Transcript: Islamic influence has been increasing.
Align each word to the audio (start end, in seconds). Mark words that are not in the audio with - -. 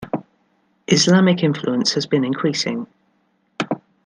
Islamic 0.87 1.43
influence 1.43 1.93
has 1.93 2.07
been 2.07 2.23
increasing. 2.25 2.87